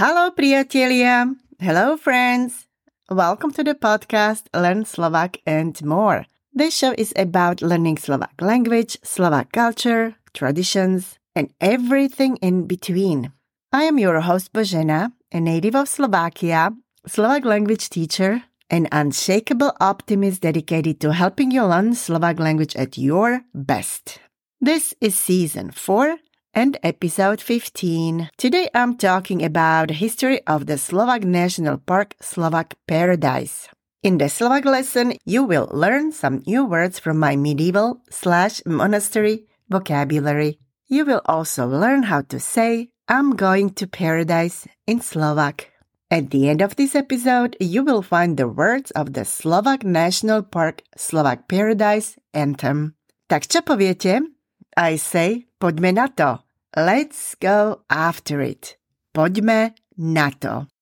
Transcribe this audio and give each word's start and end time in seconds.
Hello, 0.00 0.30
priatelia. 0.30 1.28
Hello, 1.60 1.94
friends. 1.94 2.64
Welcome 3.10 3.52
to 3.52 3.60
the 3.60 3.76
podcast 3.76 4.48
Learn 4.56 4.88
Slovak 4.88 5.44
and 5.44 5.76
More. 5.84 6.24
This 6.56 6.72
show 6.72 6.96
is 6.96 7.12
about 7.20 7.60
learning 7.60 8.00
Slovak 8.00 8.32
language, 8.40 8.96
Slovak 9.04 9.52
culture, 9.52 10.16
traditions, 10.32 11.20
and 11.36 11.52
everything 11.60 12.40
in 12.40 12.64
between. 12.64 13.36
I 13.76 13.84
am 13.84 14.00
your 14.00 14.24
host 14.24 14.56
Božena, 14.56 15.12
a 15.36 15.38
native 15.38 15.76
of 15.76 15.84
Slovakia, 15.84 16.72
Slovak 17.04 17.44
language 17.44 17.92
teacher, 17.92 18.48
an 18.72 18.88
unshakable 18.88 19.76
optimist 19.84 20.40
dedicated 20.40 21.04
to 21.04 21.12
helping 21.12 21.52
you 21.52 21.68
learn 21.68 21.92
Slovak 21.92 22.40
language 22.40 22.72
at 22.72 22.96
your 22.96 23.44
best. 23.52 24.16
This 24.64 24.96
is 25.04 25.12
season 25.12 25.76
4 25.76 26.16
and 26.54 26.78
episode 26.82 27.40
15. 27.40 28.30
Today 28.36 28.68
I'm 28.74 28.96
talking 28.96 29.44
about 29.44 29.88
the 29.88 29.94
history 29.94 30.40
of 30.46 30.66
the 30.66 30.78
Slovak 30.78 31.22
National 31.22 31.78
Park 31.78 32.16
Slovak 32.20 32.74
Paradise. 32.86 33.68
In 34.02 34.18
the 34.18 34.28
Slovak 34.28 34.64
lesson, 34.64 35.14
you 35.24 35.44
will 35.44 35.68
learn 35.70 36.10
some 36.12 36.42
new 36.46 36.64
words 36.64 36.98
from 36.98 37.18
my 37.18 37.36
medieval 37.36 38.00
slash 38.10 38.62
monastery 38.66 39.44
vocabulary. 39.68 40.58
You 40.88 41.04
will 41.04 41.22
also 41.26 41.66
learn 41.66 42.04
how 42.04 42.22
to 42.32 42.40
say 42.40 42.88
I'm 43.06 43.36
going 43.36 43.70
to 43.78 43.86
paradise 43.86 44.66
in 44.86 45.00
Slovak. 45.00 45.70
At 46.10 46.30
the 46.30 46.48
end 46.48 46.60
of 46.60 46.74
this 46.74 46.96
episode, 46.96 47.56
you 47.60 47.84
will 47.84 48.02
find 48.02 48.36
the 48.36 48.48
words 48.48 48.90
of 48.92 49.12
the 49.12 49.24
Slovak 49.24 49.84
National 49.84 50.42
Park 50.42 50.82
Slovak 50.96 51.46
Paradise 51.46 52.18
Anthem. 52.34 52.98
Tak 53.30 53.46
čo 53.46 53.62
poviete? 53.62 54.26
I 54.80 54.96
say, 54.96 55.44
poďme 55.60 55.92
na 55.92 56.08
to. 56.16 56.40
Let's 56.72 57.36
go 57.36 57.84
after 57.92 58.40
it. 58.40 58.80
Poďme 59.12 59.76
na 60.00 60.32
to. 60.40 60.72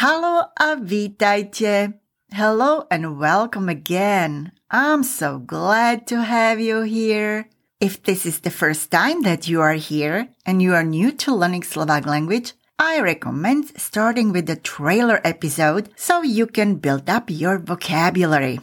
Halo 0.00 0.48
a 0.56 0.80
vítajte. 0.80 2.00
Hello 2.32 2.86
and 2.90 3.20
welcome 3.20 3.68
again. 3.68 4.52
I'm 4.70 5.04
so 5.04 5.36
glad 5.38 6.06
to 6.06 6.24
have 6.24 6.64
you 6.64 6.80
here. 6.80 7.50
If 7.80 8.02
this 8.02 8.26
is 8.26 8.40
the 8.40 8.52
first 8.52 8.90
time 8.90 9.22
that 9.22 9.48
you 9.48 9.62
are 9.62 9.72
here 9.72 10.28
and 10.44 10.60
you 10.60 10.74
are 10.74 10.84
new 10.84 11.12
to 11.24 11.34
learning 11.34 11.64
Slovak 11.64 12.04
language, 12.04 12.52
I 12.78 13.00
recommend 13.00 13.72
starting 13.80 14.36
with 14.36 14.44
the 14.44 14.60
trailer 14.60 15.18
episode 15.24 15.88
so 15.96 16.20
you 16.20 16.46
can 16.46 16.76
build 16.76 17.08
up 17.08 17.32
your 17.32 17.56
vocabulary. 17.56 18.60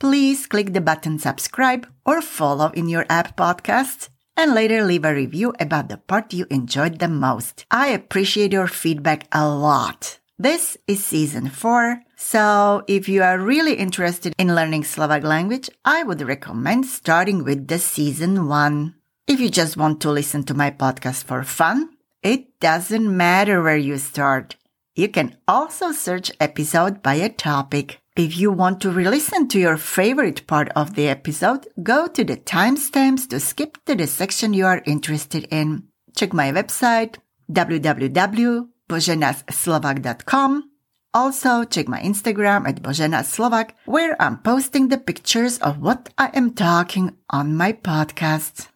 Please 0.00 0.50
click 0.50 0.74
the 0.74 0.82
button 0.82 1.20
subscribe 1.20 1.86
or 2.04 2.20
follow 2.20 2.74
in 2.74 2.88
your 2.88 3.06
app 3.08 3.38
podcasts 3.38 4.10
and 4.36 4.52
later 4.52 4.82
leave 4.82 5.04
a 5.04 5.14
review 5.14 5.54
about 5.60 5.88
the 5.88 6.02
part 6.02 6.34
you 6.34 6.50
enjoyed 6.50 6.98
the 6.98 7.06
most. 7.08 7.66
I 7.70 7.94
appreciate 7.94 8.50
your 8.50 8.66
feedback 8.66 9.28
a 9.30 9.46
lot. 9.46 10.18
This 10.42 10.76
is 10.88 11.06
season 11.06 11.50
four. 11.50 12.02
So 12.16 12.82
if 12.88 13.08
you 13.08 13.22
are 13.22 13.38
really 13.38 13.74
interested 13.74 14.34
in 14.38 14.54
learning 14.54 14.84
Slovak 14.84 15.22
language, 15.22 15.70
I 15.84 16.02
would 16.02 16.22
recommend 16.22 16.86
starting 16.86 17.44
with 17.44 17.68
the 17.68 17.78
season 17.78 18.48
one. 18.48 18.94
If 19.26 19.40
you 19.40 19.50
just 19.50 19.76
want 19.76 20.00
to 20.00 20.10
listen 20.10 20.42
to 20.44 20.54
my 20.54 20.70
podcast 20.70 21.24
for 21.24 21.44
fun, 21.44 21.90
it 22.22 22.58
doesn't 22.58 23.16
matter 23.16 23.62
where 23.62 23.76
you 23.76 23.98
start. 23.98 24.56
You 24.94 25.08
can 25.08 25.36
also 25.46 25.92
search 25.92 26.32
episode 26.40 27.02
by 27.02 27.14
a 27.14 27.28
topic. 27.28 28.00
If 28.16 28.38
you 28.38 28.50
want 28.50 28.80
to 28.80 28.90
re-listen 28.90 29.46
to 29.48 29.58
your 29.58 29.76
favorite 29.76 30.46
part 30.46 30.70
of 30.74 30.94
the 30.94 31.08
episode, 31.08 31.68
go 31.82 32.06
to 32.06 32.24
the 32.24 32.38
timestamps 32.38 33.28
to 33.28 33.38
skip 33.40 33.76
to 33.84 33.94
the 33.94 34.06
section 34.06 34.54
you 34.54 34.64
are 34.64 34.82
interested 34.86 35.46
in. 35.50 35.84
Check 36.16 36.32
my 36.32 36.50
website 36.50 37.16
www 37.52 38.68
boženaslovak.com. 38.88 40.70
Also, 41.16 41.64
check 41.64 41.88
my 41.88 41.98
Instagram 42.04 42.68
at 42.68 42.82
boženaslovak, 42.82 43.70
where 43.86 44.20
I'm 44.20 44.36
posting 44.36 44.88
the 44.88 45.00
pictures 45.00 45.56
of 45.64 45.80
what 45.80 46.10
I 46.18 46.28
am 46.36 46.52
talking 46.52 47.16
on 47.30 47.56
my 47.56 47.72
podcast. 47.72 48.68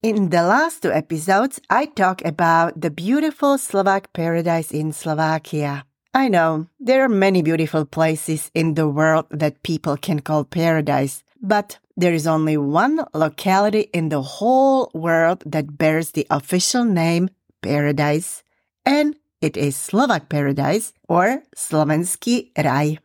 In 0.00 0.30
the 0.30 0.46
last 0.46 0.86
two 0.86 0.92
episodes, 0.92 1.58
I 1.68 1.86
talk 1.86 2.22
about 2.24 2.80
the 2.80 2.90
beautiful 2.94 3.58
Slovak 3.58 4.12
paradise 4.12 4.70
in 4.70 4.92
Slovakia. 4.92 5.82
I 6.14 6.28
know 6.28 6.70
there 6.78 7.02
are 7.02 7.10
many 7.10 7.42
beautiful 7.42 7.84
places 7.84 8.48
in 8.54 8.74
the 8.74 8.86
world 8.86 9.26
that 9.34 9.64
people 9.64 9.96
can 9.96 10.20
call 10.22 10.44
paradise, 10.44 11.24
but 11.42 11.82
there 12.00 12.14
is 12.14 12.26
only 12.26 12.56
one 12.56 13.04
locality 13.12 13.90
in 13.92 14.08
the 14.08 14.22
whole 14.22 14.90
world 14.94 15.42
that 15.44 15.76
bears 15.76 16.12
the 16.12 16.26
official 16.30 16.84
name 16.84 17.28
Paradise, 17.60 18.42
and 18.86 19.16
it 19.40 19.56
is 19.56 19.76
Slovak 19.76 20.28
Paradise 20.28 20.94
or 21.08 21.42
Slovenský 21.54 22.56
raj. 22.56 22.96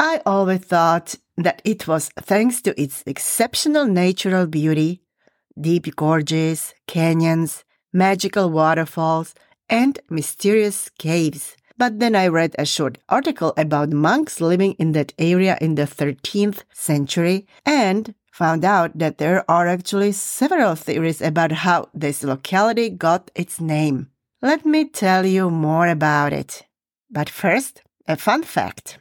I 0.00 0.20
always 0.26 0.66
thought 0.66 1.14
that 1.36 1.62
it 1.64 1.86
was 1.86 2.10
thanks 2.18 2.60
to 2.62 2.74
its 2.74 3.04
exceptional 3.06 3.86
natural 3.86 4.46
beauty, 4.46 5.02
deep 5.54 5.94
gorges, 5.94 6.74
canyons, 6.88 7.64
magical 7.92 8.50
waterfalls, 8.50 9.34
and 9.68 10.00
mysterious 10.10 10.90
caves 10.98 11.54
but 11.80 11.98
then 11.98 12.14
I 12.14 12.28
read 12.28 12.54
a 12.58 12.66
short 12.66 12.98
article 13.08 13.54
about 13.56 13.88
monks 13.88 14.38
living 14.38 14.72
in 14.72 14.92
that 14.92 15.14
area 15.18 15.56
in 15.62 15.76
the 15.76 15.88
13th 15.88 16.60
century 16.74 17.46
and 17.64 18.14
found 18.40 18.64
out 18.64 18.96
that 18.96 19.18
there 19.18 19.44
are 19.50 19.68
actually 19.68 20.12
several 20.12 20.74
theories 20.74 21.20
about 21.20 21.52
how 21.52 21.92
this 21.92 22.24
locality 22.24 22.88
got 22.88 23.30
its 23.34 23.60
name. 23.60 24.08
Let 24.40 24.64
me 24.64 24.88
tell 24.88 25.26
you 25.26 25.50
more 25.50 25.88
about 25.88 26.32
it. 26.32 26.64
But 27.10 27.28
first, 27.28 27.82
a 28.08 28.16
fun 28.16 28.42
fact. 28.44 28.96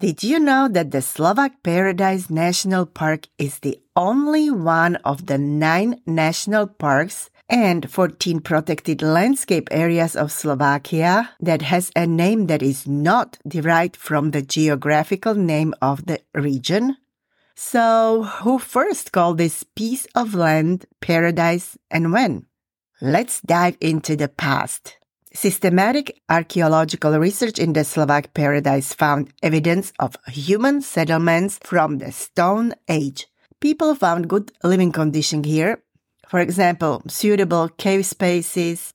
Did 0.00 0.24
you 0.24 0.40
know 0.42 0.66
that 0.66 0.90
the 0.90 0.98
Slovak 1.00 1.62
Paradise 1.62 2.26
National 2.26 2.84
Park 2.86 3.30
is 3.38 3.60
the 3.62 3.78
only 3.94 4.50
one 4.50 4.96
of 5.06 5.30
the 5.30 5.38
nine 5.38 6.02
national 6.04 6.66
parks 6.66 7.30
and 7.48 7.86
14 7.86 8.40
protected 8.40 8.98
landscape 9.00 9.68
areas 9.70 10.16
of 10.16 10.32
Slovakia 10.32 11.30
that 11.38 11.62
has 11.62 11.92
a 11.94 12.04
name 12.04 12.48
that 12.50 12.66
is 12.66 12.88
not 12.88 13.38
derived 13.46 13.94
from 13.94 14.32
the 14.32 14.42
geographical 14.42 15.36
name 15.36 15.70
of 15.78 16.06
the 16.06 16.18
region. 16.34 16.96
So, 17.62 18.24
who 18.42 18.58
first 18.58 19.12
called 19.12 19.38
this 19.38 19.62
piece 19.62 20.06
of 20.16 20.34
land 20.34 20.84
paradise 21.00 21.78
and 21.90 22.12
when? 22.12 22.46
Let's 23.00 23.40
dive 23.40 23.78
into 23.80 24.16
the 24.16 24.28
past. 24.28 24.98
Systematic 25.32 26.20
archaeological 26.28 27.16
research 27.18 27.58
in 27.58 27.72
the 27.72 27.84
Slovak 27.84 28.34
paradise 28.34 28.92
found 28.92 29.32
evidence 29.42 29.92
of 29.98 30.16
human 30.26 30.82
settlements 30.82 31.60
from 31.62 31.98
the 31.98 32.10
Stone 32.10 32.74
Age. 32.88 33.28
People 33.60 33.94
found 33.94 34.28
good 34.28 34.50
living 34.62 34.90
conditions 34.90 35.46
here 35.46 35.78
for 36.32 36.40
example, 36.40 37.02
suitable 37.08 37.68
cave 37.68 38.06
spaces, 38.06 38.94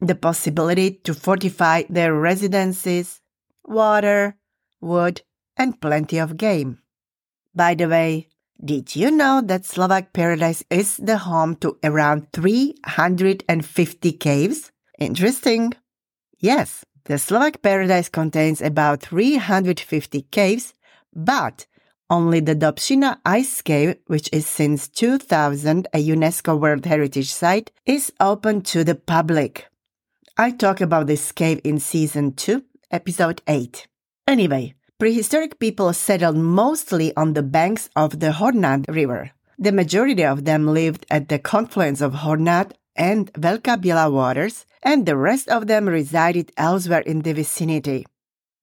the 0.00 0.14
possibility 0.14 0.92
to 1.04 1.12
fortify 1.12 1.82
their 1.90 2.14
residences, 2.14 3.20
water, 3.62 4.36
wood, 4.80 5.20
and 5.54 5.78
plenty 5.82 6.16
of 6.16 6.38
game. 6.38 6.78
By 7.58 7.74
the 7.74 7.88
way, 7.88 8.28
did 8.64 8.94
you 8.94 9.10
know 9.10 9.42
that 9.42 9.66
Slovak 9.66 10.12
Paradise 10.12 10.62
is 10.70 10.96
the 10.96 11.18
home 11.18 11.56
to 11.56 11.76
around 11.82 12.30
350 12.32 14.12
caves? 14.12 14.70
Interesting. 15.00 15.74
Yes, 16.38 16.84
the 17.06 17.18
Slovak 17.18 17.60
Paradise 17.60 18.08
contains 18.08 18.62
about 18.62 19.02
350 19.02 20.22
caves, 20.30 20.72
but 21.12 21.66
only 22.08 22.38
the 22.38 22.54
Dobšina 22.54 23.18
Ice 23.26 23.60
Cave, 23.60 23.96
which 24.06 24.30
is 24.32 24.46
since 24.46 24.86
2000 24.86 25.88
a 25.92 25.98
UNESCO 25.98 26.56
World 26.56 26.86
Heritage 26.86 27.32
Site, 27.32 27.72
is 27.84 28.12
open 28.20 28.62
to 28.70 28.84
the 28.84 28.94
public. 28.94 29.66
I 30.36 30.52
talk 30.52 30.80
about 30.80 31.08
this 31.08 31.32
cave 31.32 31.60
in 31.64 31.80
season 31.80 32.34
2, 32.34 32.62
episode 32.92 33.42
8. 33.48 33.88
Anyway, 34.28 34.77
prehistoric 34.98 35.60
people 35.60 35.92
settled 35.92 36.36
mostly 36.36 37.14
on 37.16 37.32
the 37.32 37.42
banks 37.42 37.88
of 37.94 38.18
the 38.18 38.32
Hornad 38.32 38.88
River. 38.88 39.30
The 39.58 39.72
majority 39.72 40.24
of 40.24 40.44
them 40.44 40.66
lived 40.66 41.06
at 41.08 41.28
the 41.28 41.38
confluence 41.38 42.00
of 42.00 42.12
Hornad 42.14 42.72
and 42.96 43.32
Velká 43.34 43.80
Biela 43.80 44.10
waters, 44.12 44.66
and 44.82 45.06
the 45.06 45.16
rest 45.16 45.48
of 45.48 45.68
them 45.68 45.88
resided 45.88 46.50
elsewhere 46.56 47.00
in 47.00 47.22
the 47.22 47.32
vicinity. 47.32 48.06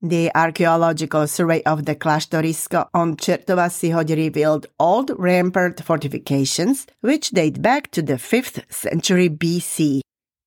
The 0.01 0.29
archaeological 0.35 1.25
survey 1.27 1.63
of 1.63 1.85
the 1.85 1.95
Kláštorisko 1.95 2.89
on 2.93 3.15
Čertová 3.15 3.69
Hod 3.91 4.09
revealed 4.09 4.67
old 4.77 5.11
rampart 5.17 5.81
fortifications, 5.81 6.85
which 6.99 7.31
date 7.31 7.61
back 7.61 7.91
to 7.91 8.01
the 8.01 8.15
5th 8.15 8.71
century 8.71 9.29
BC. 9.29 10.01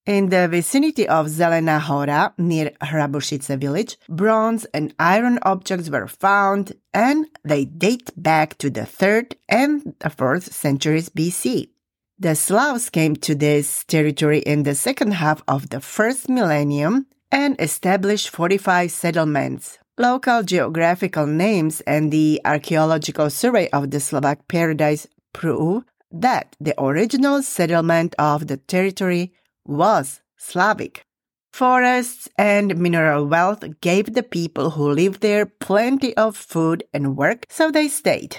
In 0.08 0.30
the 0.30 0.48
vicinity 0.48 1.06
of 1.06 1.26
Zelena 1.26 1.78
Hora, 1.78 2.32
near 2.38 2.70
Hrabušice 2.80 3.60
village, 3.60 3.98
bronze 4.08 4.64
and 4.72 4.94
iron 4.98 5.38
objects 5.42 5.90
were 5.90 6.06
found 6.06 6.72
and 6.94 7.26
they 7.44 7.66
date 7.66 8.10
back 8.16 8.56
to 8.56 8.70
the 8.70 8.88
3rd 8.88 9.34
and 9.50 9.94
the 9.98 10.08
4th 10.08 10.44
centuries 10.44 11.10
BC. 11.10 11.68
The 12.18 12.34
Slavs 12.34 12.88
came 12.88 13.16
to 13.16 13.34
this 13.34 13.84
territory 13.84 14.38
in 14.38 14.62
the 14.62 14.74
second 14.74 15.12
half 15.12 15.42
of 15.46 15.68
the 15.68 15.80
first 15.82 16.30
millennium 16.30 17.06
and 17.30 17.60
established 17.60 18.30
45 18.30 18.90
settlements. 18.90 19.78
Local 19.98 20.42
geographical 20.42 21.26
names 21.26 21.82
and 21.82 22.10
the 22.10 22.40
archaeological 22.46 23.28
survey 23.28 23.68
of 23.74 23.90
the 23.90 24.00
Slovak 24.00 24.48
paradise 24.48 25.06
prove 25.34 25.84
that 26.10 26.56
the 26.58 26.72
original 26.82 27.42
settlement 27.42 28.14
of 28.18 28.46
the 28.46 28.56
territory 28.56 29.34
was 29.68 30.20
Slavic. 30.36 31.04
Forests 31.52 32.28
and 32.36 32.76
mineral 32.78 33.26
wealth 33.26 33.64
gave 33.80 34.14
the 34.14 34.22
people 34.22 34.70
who 34.70 34.90
lived 34.90 35.20
there 35.20 35.46
plenty 35.46 36.16
of 36.16 36.36
food 36.36 36.84
and 36.92 37.16
work, 37.16 37.46
so 37.48 37.70
they 37.70 37.88
stayed. 37.88 38.38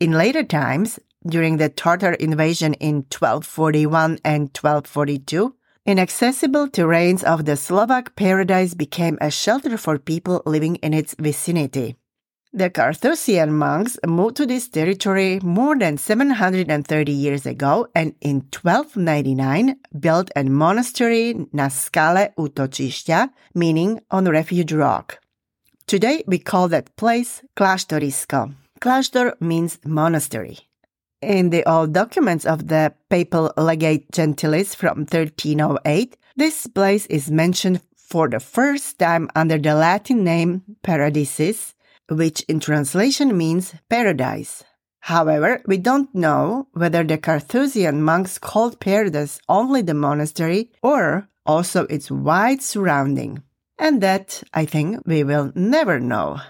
In 0.00 0.12
later 0.12 0.42
times, 0.42 0.98
during 1.26 1.56
the 1.56 1.68
Tartar 1.68 2.14
invasion 2.14 2.74
in 2.74 3.06
1241 3.10 4.18
and 4.24 4.42
1242, 4.54 5.54
inaccessible 5.86 6.68
terrains 6.68 7.24
of 7.24 7.44
the 7.44 7.56
Slovak 7.56 8.14
paradise 8.16 8.74
became 8.74 9.18
a 9.20 9.30
shelter 9.30 9.76
for 9.76 9.98
people 9.98 10.42
living 10.46 10.76
in 10.76 10.94
its 10.94 11.14
vicinity. 11.18 11.96
The 12.56 12.70
Carthusian 12.70 13.52
monks 13.52 13.98
moved 14.06 14.36
to 14.36 14.46
this 14.46 14.66
territory 14.66 15.40
more 15.42 15.76
than 15.78 15.98
730 15.98 17.12
years 17.12 17.44
ago 17.44 17.86
and 17.94 18.14
in 18.22 18.48
1299 18.50 19.76
built 20.00 20.30
a 20.34 20.42
monastery 20.44 21.34
na 21.52 21.68
skale 21.68 22.32
útočišťa, 22.38 23.28
meaning 23.54 24.00
on 24.10 24.24
refuge 24.24 24.72
rock. 24.72 25.18
Today 25.86 26.24
we 26.26 26.38
call 26.38 26.68
that 26.68 26.96
place 26.96 27.42
Kláštorisko. 27.56 28.54
Kláštor 28.80 29.34
means 29.38 29.78
monastery. 29.84 30.60
In 31.20 31.50
the 31.50 31.62
old 31.68 31.92
documents 31.92 32.46
of 32.46 32.68
the 32.68 32.94
papal 33.10 33.52
legate 33.58 34.10
gentilis 34.12 34.74
from 34.74 35.04
1308, 35.04 36.16
this 36.36 36.66
place 36.66 37.04
is 37.12 37.30
mentioned 37.30 37.82
for 37.94 38.30
the 38.30 38.40
first 38.40 38.98
time 38.98 39.28
under 39.36 39.58
the 39.58 39.74
Latin 39.74 40.24
name 40.24 40.62
Paradisus, 40.82 41.74
which 42.08 42.42
in 42.42 42.60
translation 42.60 43.36
means 43.36 43.74
paradise. 43.88 44.64
However, 45.00 45.62
we 45.66 45.78
don't 45.78 46.12
know 46.14 46.66
whether 46.72 47.04
the 47.04 47.18
Carthusian 47.18 48.02
monks 48.02 48.38
called 48.38 48.80
paradise 48.80 49.38
only 49.48 49.82
the 49.82 49.94
monastery 49.94 50.72
or 50.82 51.28
also 51.44 51.86
its 51.86 52.10
wide 52.10 52.60
surrounding. 52.60 53.42
And 53.78 54.00
that, 54.02 54.42
I 54.52 54.64
think, 54.64 55.02
we 55.06 55.22
will 55.22 55.52
never 55.54 56.00
know. 56.00 56.40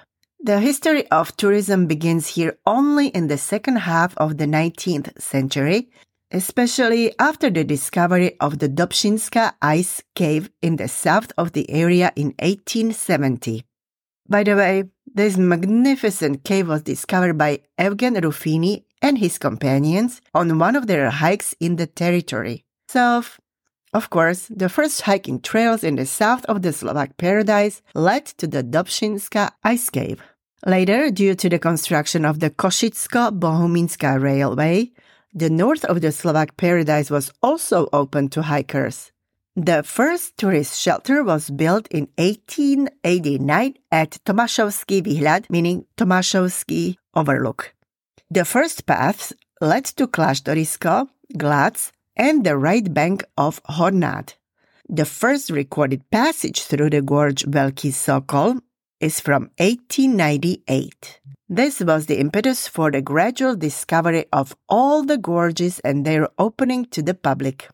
The 0.40 0.60
history 0.60 1.06
of 1.10 1.36
tourism 1.36 1.86
begins 1.86 2.28
here 2.28 2.58
only 2.64 3.08
in 3.08 3.26
the 3.26 3.36
second 3.36 3.76
half 3.76 4.16
of 4.16 4.38
the 4.38 4.46
19th 4.46 5.20
century, 5.20 5.90
especially 6.30 7.12
after 7.18 7.50
the 7.50 7.64
discovery 7.64 8.38
of 8.40 8.58
the 8.58 8.68
Dobšinska 8.68 9.54
ice 9.60 10.02
cave 10.14 10.50
in 10.62 10.76
the 10.76 10.88
south 10.88 11.32
of 11.36 11.52
the 11.52 11.68
area 11.70 12.12
in 12.16 12.34
1870. 12.38 13.64
By 14.28 14.44
the 14.44 14.56
way, 14.56 14.84
this 15.16 15.38
magnificent 15.38 16.44
cave 16.44 16.68
was 16.68 16.82
discovered 16.82 17.38
by 17.38 17.60
Eugen 17.78 18.14
Ruffini 18.16 18.84
and 19.00 19.16
his 19.16 19.38
companions 19.38 20.20
on 20.34 20.58
one 20.58 20.76
of 20.76 20.86
their 20.86 21.08
hikes 21.08 21.54
in 21.58 21.76
the 21.76 21.86
territory. 21.86 22.64
So, 22.88 23.24
of 23.94 24.10
course, 24.10 24.46
the 24.48 24.68
first 24.68 25.00
hiking 25.02 25.40
trails 25.40 25.82
in 25.82 25.96
the 25.96 26.04
south 26.04 26.44
of 26.44 26.60
the 26.60 26.72
Slovak 26.72 27.16
paradise 27.16 27.80
led 27.94 28.26
to 28.36 28.46
the 28.46 28.62
Dobšinska 28.62 29.52
ice 29.64 29.88
cave. 29.88 30.20
Later, 30.66 31.10
due 31.10 31.34
to 31.34 31.48
the 31.48 31.58
construction 31.58 32.26
of 32.26 32.40
the 32.40 32.50
Košicko-Bohumínska 32.50 34.20
railway, 34.20 34.92
the 35.32 35.48
north 35.48 35.84
of 35.86 36.02
the 36.02 36.12
Slovak 36.12 36.58
paradise 36.58 37.10
was 37.10 37.32
also 37.42 37.88
open 37.92 38.28
to 38.28 38.42
hikers. 38.42 39.12
The 39.56 39.82
first 39.82 40.36
tourist 40.36 40.78
shelter 40.78 41.24
was 41.24 41.48
built 41.48 41.88
in 41.88 42.12
1889 42.20 43.80
at 43.90 44.20
Tomášovský 44.28 45.00
Výhľad, 45.00 45.48
meaning 45.48 45.88
Tomášovský 45.96 47.00
Overlook. 47.16 47.72
The 48.28 48.44
first 48.44 48.84
paths 48.84 49.32
led 49.64 49.88
to 49.96 50.12
Kláštorisko, 50.12 51.08
Glac, 51.40 51.88
and 52.20 52.44
the 52.44 52.60
right 52.60 52.84
bank 52.92 53.24
of 53.40 53.64
Hornád. 53.64 54.36
The 54.92 55.08
first 55.08 55.48
recorded 55.48 56.04
passage 56.12 56.68
through 56.68 56.92
the 56.92 57.00
gorge 57.00 57.48
Veľký 57.48 57.96
Sokol 57.96 58.60
is 59.00 59.24
from 59.24 59.48
1898. 59.56 61.24
This 61.48 61.80
was 61.80 62.12
the 62.12 62.20
impetus 62.20 62.68
for 62.68 62.92
the 62.92 63.00
gradual 63.00 63.56
discovery 63.56 64.26
of 64.36 64.52
all 64.68 65.00
the 65.00 65.16
gorges 65.16 65.80
and 65.80 66.04
their 66.04 66.28
opening 66.36 66.84
to 66.92 67.00
the 67.00 67.16
public. 67.16 67.72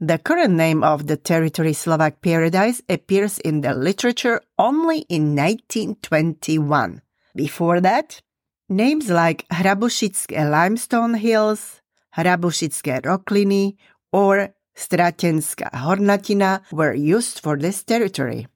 The 0.00 0.16
current 0.16 0.54
name 0.54 0.82
of 0.82 1.08
the 1.08 1.18
territory 1.18 1.74
Slovak 1.74 2.22
Paradise 2.22 2.80
appears 2.88 3.38
in 3.38 3.60
the 3.60 3.74
literature 3.74 4.40
only 4.58 5.04
in 5.12 5.36
1921. 5.36 7.02
Before 7.36 7.82
that, 7.82 8.22
names 8.70 9.10
like 9.10 9.44
Hrabušické 9.52 10.50
limestone 10.50 11.20
hills, 11.20 11.82
Hrabušické 12.16 13.04
rokliny, 13.04 13.76
or 14.10 14.54
Stratenská 14.74 15.68
hornatina 15.68 16.62
were 16.72 16.94
used 16.94 17.40
for 17.40 17.58
this 17.58 17.84
territory. 17.84 18.48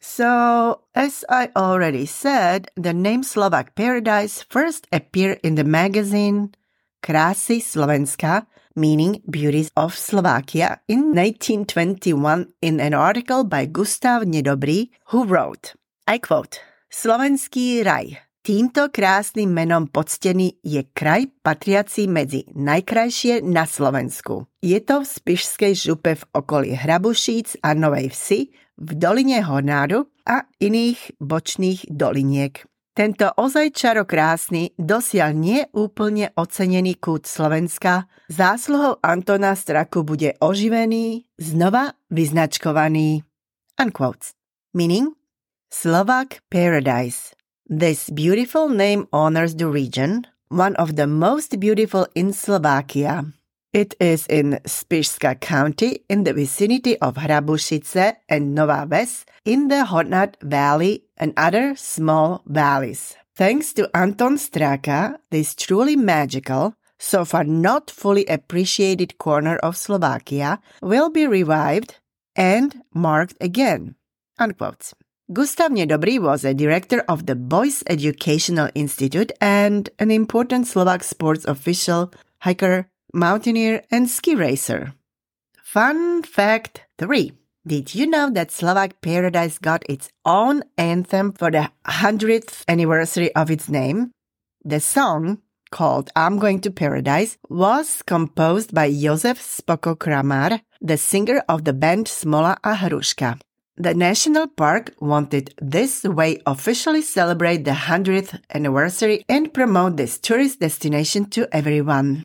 So, 0.00 0.80
as 0.94 1.26
I 1.28 1.50
already 1.54 2.06
said, 2.06 2.70
the 2.74 2.94
name 2.94 3.22
Slovak 3.22 3.74
Paradise 3.74 4.42
first 4.48 4.86
appeared 4.90 5.40
in 5.44 5.56
the 5.56 5.64
magazine 5.64 6.54
Krásy 7.02 7.60
Slovenska 7.60 8.46
meaning 8.76 9.22
Beauties 9.26 9.70
of 9.76 9.96
Slovakia, 9.96 10.80
in 10.88 11.14
1921 11.14 12.50
in 12.62 12.80
an 12.80 12.94
article 12.94 13.44
by 13.44 13.66
Gustav 13.66 14.24
Nedobrý, 14.24 14.90
who 15.10 15.24
wrote, 15.24 15.74
I 16.06 16.18
quote, 16.18 16.58
Slovenský 16.90 17.86
raj. 17.86 18.18
Týmto 18.40 18.88
krásnym 18.88 19.52
menom 19.52 19.84
poctený 19.84 20.56
je 20.64 20.80
kraj 20.96 21.28
patriaci 21.44 22.08
medzi 22.08 22.48
najkrajšie 22.56 23.44
na 23.44 23.68
Slovensku. 23.68 24.48
Je 24.64 24.80
to 24.80 25.04
v 25.04 25.06
Spišskej 25.06 25.72
župe 25.76 26.16
v 26.16 26.24
okolí 26.32 26.72
Hrabušíc 26.72 27.60
a 27.60 27.76
Novej 27.76 28.08
Vsi, 28.08 28.48
v 28.80 28.90
doline 28.96 29.44
Hornádu 29.44 30.08
a 30.24 30.48
iných 30.56 31.20
bočných 31.20 31.92
doliniek. 31.92 32.64
Tento 32.90 33.30
ozaj 33.38 33.70
čarokrásny, 33.70 34.74
dosiaľ 34.74 35.30
neúplne 35.30 36.34
ocenený 36.34 36.98
kút 36.98 37.22
Slovenska 37.22 38.10
zásluhou 38.26 38.98
Antona 38.98 39.54
Straku 39.54 40.02
bude 40.02 40.34
oživený, 40.42 41.22
znova 41.38 41.94
vyznačkovaný. 42.10 43.22
Unquotes. 43.78 44.34
Meaning 44.74 45.14
Slovak 45.70 46.42
Paradise. 46.50 47.30
This 47.70 48.10
beautiful 48.10 48.66
name 48.66 49.06
honors 49.14 49.54
the 49.54 49.70
region, 49.70 50.26
one 50.50 50.74
of 50.74 50.98
the 50.98 51.06
most 51.06 51.62
beautiful 51.62 52.10
in 52.18 52.34
Slovakia. 52.34 53.22
It 53.72 53.94
is 54.00 54.26
in 54.26 54.58
Spišska 54.64 55.38
County 55.38 56.02
in 56.08 56.24
the 56.24 56.34
vicinity 56.34 56.98
of 56.98 57.14
Hrabušice 57.14 58.16
and 58.28 58.58
Nová 58.58 58.88
Ves 58.88 59.24
in 59.44 59.68
the 59.68 59.86
Hornad 59.86 60.34
Valley 60.42 61.04
and 61.16 61.32
other 61.36 61.76
small 61.76 62.42
valleys. 62.46 63.14
Thanks 63.36 63.72
to 63.74 63.88
Anton 63.94 64.38
Straka, 64.38 65.18
this 65.30 65.54
truly 65.54 65.94
magical, 65.94 66.74
so 66.98 67.24
far 67.24 67.44
not 67.44 67.92
fully 67.92 68.26
appreciated 68.26 69.18
corner 69.18 69.56
of 69.58 69.76
Slovakia 69.76 70.58
will 70.82 71.08
be 71.08 71.28
revived 71.28 71.94
and 72.34 72.82
marked 72.92 73.36
again. 73.40 73.94
Unquote. 74.36 74.94
Gustav 75.32 75.70
Nedobrý 75.70 76.20
was 76.20 76.44
a 76.44 76.54
director 76.54 77.04
of 77.06 77.26
the 77.26 77.36
Boys 77.36 77.84
Educational 77.86 78.68
Institute 78.74 79.30
and 79.40 79.88
an 80.00 80.10
important 80.10 80.66
Slovak 80.66 81.04
sports 81.04 81.44
official, 81.44 82.12
hiker, 82.40 82.89
mountaineer, 83.14 83.82
and 83.90 84.08
ski 84.08 84.34
racer. 84.34 84.94
Fun 85.62 86.22
fact 86.22 86.82
3. 86.98 87.32
Did 87.66 87.94
you 87.94 88.06
know 88.06 88.30
that 88.30 88.50
Slovak 88.50 89.00
Paradise 89.02 89.58
got 89.58 89.84
its 89.88 90.08
own 90.24 90.62
anthem 90.78 91.32
for 91.32 91.50
the 91.50 91.70
100th 91.86 92.64
anniversary 92.66 93.34
of 93.34 93.50
its 93.50 93.68
name? 93.68 94.10
The 94.64 94.80
song, 94.80 95.42
called 95.70 96.10
I'm 96.16 96.38
Going 96.38 96.60
to 96.62 96.70
Paradise, 96.70 97.38
was 97.48 98.02
composed 98.02 98.74
by 98.74 98.90
Jozef 98.90 99.38
Spoko 99.38 99.94
Kramar, 99.94 100.62
the 100.80 100.96
singer 100.96 101.42
of 101.48 101.64
the 101.64 101.72
band 101.72 102.06
Smola 102.06 102.56
a. 102.64 103.38
The 103.76 103.94
national 103.94 104.48
park 104.48 104.92
wanted 105.00 105.54
this 105.60 106.04
way 106.04 106.38
officially 106.46 107.02
celebrate 107.02 107.64
the 107.64 107.70
100th 107.70 108.40
anniversary 108.52 109.24
and 109.28 109.54
promote 109.54 109.96
this 109.96 110.18
tourist 110.18 110.60
destination 110.60 111.26
to 111.30 111.48
everyone. 111.54 112.22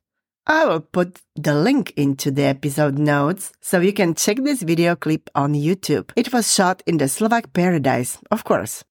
I 0.48 0.66
will 0.66 0.82
put 0.82 1.22
the 1.36 1.56
link 1.56 1.92
into 1.98 2.30
the 2.30 2.44
episode 2.44 3.00
notes 3.00 3.52
so 3.62 3.80
you 3.80 3.92
can 3.92 4.14
check 4.14 4.38
this 4.44 4.62
video 4.62 4.96
clip 4.96 5.28
on 5.34 5.54
YouTube. 5.54 6.12
It 6.16 6.32
was 6.32 6.54
shot 6.54 6.84
in 6.86 6.98
the 6.98 7.08
Slovak 7.08 7.52
paradise, 7.54 8.20
of 8.30 8.44
course. 8.44 8.84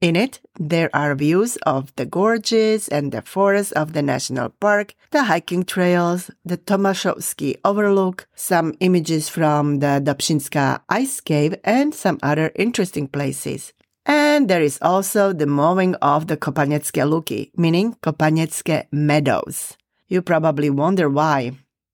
In 0.00 0.16
it, 0.16 0.40
there 0.58 0.88
are 0.94 1.14
views 1.14 1.56
of 1.66 1.94
the 1.96 2.06
gorges 2.06 2.88
and 2.88 3.12
the 3.12 3.20
forests 3.20 3.72
of 3.72 3.92
the 3.92 4.02
national 4.02 4.48
park, 4.58 4.94
the 5.10 5.24
hiking 5.24 5.64
trails, 5.64 6.30
the 6.44 6.56
Tomášovský 6.56 7.56
overlook, 7.62 8.26
some 8.34 8.74
images 8.80 9.28
from 9.28 9.78
the 9.78 10.00
Dobšinska 10.02 10.80
ice 10.88 11.20
cave, 11.20 11.54
and 11.62 11.94
some 11.94 12.18
other 12.22 12.50
interesting 12.56 13.06
places. 13.06 13.74
And 14.06 14.48
there 14.48 14.62
is 14.62 14.78
also 14.80 15.32
the 15.32 15.46
mowing 15.46 15.94
of 15.96 16.26
the 16.26 16.36
Kopanecké 16.36 17.06
Luky, 17.06 17.52
meaning 17.56 17.94
Kopanecké 18.02 18.86
meadows. 18.90 19.76
You 20.12 20.20
probably 20.20 20.68
wonder 20.68 21.08
why. 21.08 21.52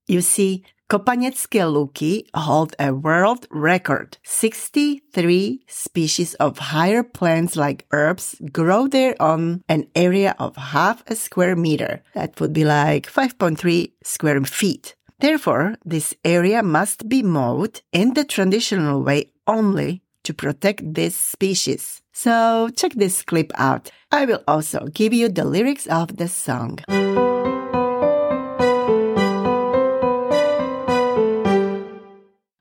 You 0.08 0.22
see, 0.22 0.64
Kopanecké 0.90 1.62
luki 1.62 2.24
hold 2.34 2.74
a 2.80 2.92
world 2.92 3.46
record. 3.48 4.18
63 4.24 5.60
species 5.68 6.34
of 6.40 6.58
higher 6.58 7.04
plants 7.04 7.54
like 7.54 7.86
herbs 7.92 8.34
grow 8.50 8.88
there 8.88 9.14
on 9.22 9.62
an 9.68 9.86
area 9.94 10.34
of 10.40 10.56
half 10.56 11.08
a 11.08 11.14
square 11.14 11.54
meter. 11.54 12.02
That 12.14 12.40
would 12.40 12.52
be 12.52 12.64
like 12.64 13.06
5.3 13.06 13.92
square 14.02 14.42
feet. 14.42 14.96
Therefore, 15.20 15.76
this 15.84 16.12
area 16.24 16.60
must 16.64 17.08
be 17.08 17.22
mowed 17.22 17.82
in 17.92 18.14
the 18.14 18.24
traditional 18.24 19.00
way 19.00 19.30
only 19.46 20.02
to 20.24 20.34
protect 20.34 20.94
this 20.94 21.14
species. 21.14 22.02
So 22.12 22.68
check 22.74 22.94
this 22.94 23.22
clip 23.22 23.52
out. 23.54 23.92
I 24.10 24.24
will 24.24 24.42
also 24.48 24.88
give 24.92 25.12
you 25.14 25.28
the 25.28 25.44
lyrics 25.44 25.86
of 25.86 26.16
the 26.16 26.26
song. 26.26 26.80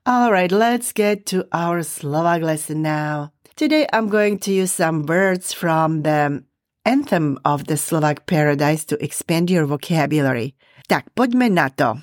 All 0.08 0.32
right, 0.32 0.50
let's 0.50 0.96
get 0.96 1.28
to 1.36 1.44
our 1.52 1.84
Slovak 1.84 2.40
lesson 2.40 2.80
now. 2.80 3.36
Today 3.60 3.84
I'm 3.92 4.08
going 4.08 4.40
to 4.40 4.50
use 4.56 4.72
some 4.72 5.04
words 5.04 5.52
from 5.52 6.00
the 6.00 6.48
anthem 6.88 7.36
of 7.44 7.68
the 7.68 7.76
Slovak 7.76 8.24
Paradise 8.24 8.88
to 8.88 8.96
expand 9.04 9.52
your 9.52 9.68
vocabulary. 9.68 10.56
Tak 10.88 11.12
poďme 11.12 11.52
na 11.52 11.68
to. 11.76 12.00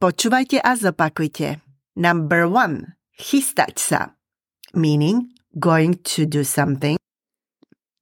Počúvajte 0.00 0.64
a 0.64 0.72
zopakujte. 0.80 1.60
Number 1.92 2.48
one, 2.48 2.96
chystať 3.20 3.76
sa, 3.76 4.16
meaning 4.72 5.28
going 5.60 6.00
to 6.16 6.24
do 6.24 6.48
something, 6.48 6.96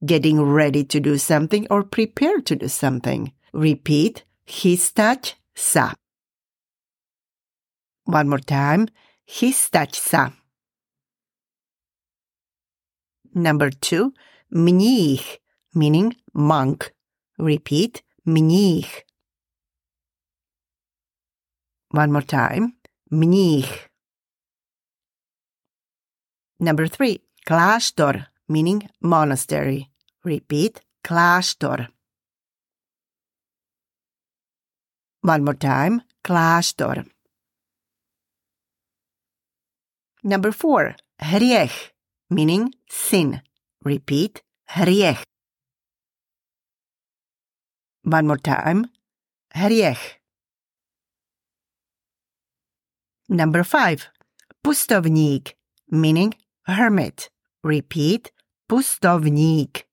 getting 0.07 0.39
ready 0.39 0.87
to 0.87 1.03
do 1.03 1.19
something, 1.19 1.67
or 1.75 1.83
prepare 1.83 2.39
to 2.47 2.55
do 2.55 2.71
something. 2.71 3.35
Repeat, 3.51 4.23
chystať 4.47 5.43
sa. 5.59 5.99
One 8.07 8.31
more 8.31 8.39
time, 8.39 8.87
chystať 9.31 9.95
sa. 9.95 10.23
Number 13.31 13.71
two, 13.71 14.11
mních, 14.51 15.39
meaning 15.75 16.19
monk. 16.35 16.91
Repeat, 17.39 18.03
mních. 18.27 19.07
One 21.95 22.13
more 22.13 22.27
time, 22.27 22.75
mních. 23.11 23.89
Number 26.61 26.89
three, 26.89 27.19
kláštor, 27.47 28.27
meaning 28.49 28.83
monastery. 29.01 29.87
Repeat, 30.25 30.81
kláštor. 31.03 31.89
One 35.23 35.45
more 35.45 35.57
time, 35.57 36.01
kláštor. 36.23 37.20
Number 40.23 40.53
four, 40.53 40.97
hriech, 41.23 41.93
meaning 42.29 42.75
sin. 42.91 43.41
Repeat, 43.83 44.43
hriech. 44.69 45.23
One 48.05 48.27
more 48.27 48.37
time, 48.37 48.87
hriech. 49.55 50.19
Number 53.31 53.65
five, 53.65 54.09
pustovník, 54.63 55.55
meaning 55.91 56.35
hermit. 56.67 57.31
Repeat, 57.65 58.33
pustovník. 58.69 59.85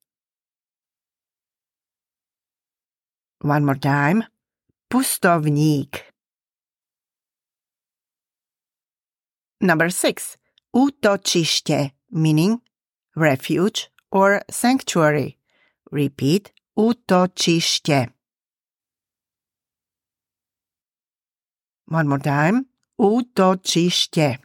One 3.40 3.64
more 3.64 3.76
time, 3.80 4.24
pustovník. 4.90 6.17
Number 9.60 9.90
six, 9.90 10.38
útočište, 10.76 11.92
meaning 12.12 12.62
refuge 13.16 13.90
or 14.12 14.42
sanctuary. 14.50 15.38
Repeat, 15.92 16.54
útočište. 16.78 18.14
One 21.90 22.08
more 22.08 22.20
time, 22.20 22.70
útočište. 23.00 24.38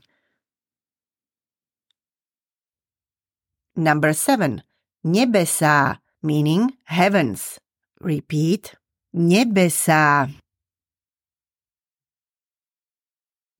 Number 3.76 4.14
seven, 4.14 4.62
nebesá, 5.04 6.00
meaning 6.22 6.78
heavens. 6.84 7.58
Repeat, 8.00 8.76
nebesá. 9.12 10.30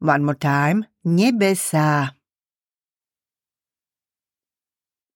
One 0.00 0.25
more 0.25 0.38
time, 0.38 0.87
nebesá. 1.04 2.14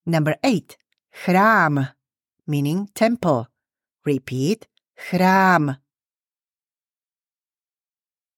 Number 0.07 0.39
eight, 0.43 0.79
chrám, 1.11 1.95
meaning 2.47 2.87
temple. 2.95 3.49
Repeat, 4.05 4.69
chrám. 4.95 5.79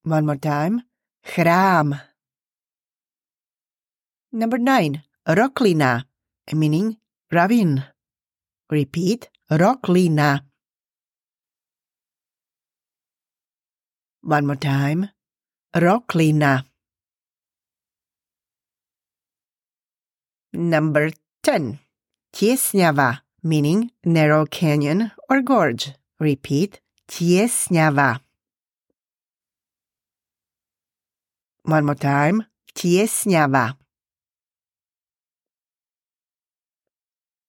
One 0.04 0.24
more 0.24 0.38
time, 0.38 0.82
chrám. 1.22 2.00
Number 4.32 4.58
nine, 4.58 5.02
roklina, 5.26 6.04
meaning 6.52 6.96
ravine. 7.30 7.84
Repeat, 8.70 9.28
roklina. 9.50 10.44
One 14.22 14.46
more 14.46 14.56
time, 14.56 15.08
roklina. 15.74 16.67
Number 20.52 21.10
10. 21.42 21.78
Tiesňava, 22.32 23.20
meaning 23.42 23.90
narrow 24.04 24.46
canyon 24.46 25.12
or 25.28 25.42
gorge. 25.42 25.92
Repeat, 26.18 26.80
tiesňava. 27.06 28.20
One 31.64 31.84
more 31.84 31.94
time, 31.94 32.44
tiesňava. 32.74 33.76